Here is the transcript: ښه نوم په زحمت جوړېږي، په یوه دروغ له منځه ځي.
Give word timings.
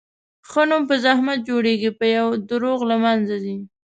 ښه 0.49 0.63
نوم 0.69 0.83
په 0.89 0.95
زحمت 1.03 1.39
جوړېږي، 1.49 1.91
په 1.99 2.05
یوه 2.15 2.33
دروغ 2.49 2.79
له 2.89 2.95
منځه 3.03 3.35
ځي. 3.43 3.57